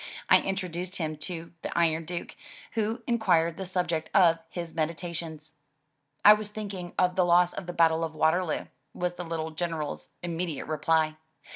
[0.29, 2.35] I introduced him to the "Iron Duke,"
[2.71, 5.51] who in quired the subject of his meditations.
[6.25, 10.09] "I was thinking of the loss of the Battle of Waterloo," was the little General's
[10.23, 11.17] imme diate reply.